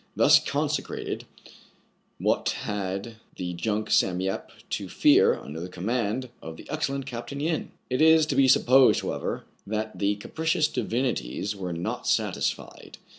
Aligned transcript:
Thus 0.15 0.39
consecrated, 0.43 1.25
what 2.17 2.49
had 2.63 3.17
the 3.35 3.53
junk 3.53 3.91
"Sam 3.91 4.19
Yep" 4.19 4.49
to 4.71 4.89
fear 4.89 5.35
under 5.35 5.59
the 5.59 5.69
command 5.69 6.29
of 6.41 6.57
the 6.57 6.67
excellent 6.71 7.05
Capt. 7.05 7.31
Yin? 7.33 7.69
It 7.87 8.01
is 8.01 8.25
to 8.25 8.35
be 8.35 8.47
supposed, 8.47 9.01
however, 9.03 9.43
that 9.67 9.99
the 9.99 10.15
capricious 10.15 10.67
divinities 10.67 11.55
were 11.55 11.71
not 11.73 12.07
satisfied. 12.07 12.97